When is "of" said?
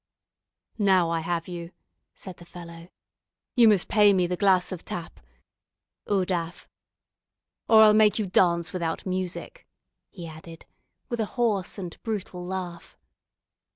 4.71-4.83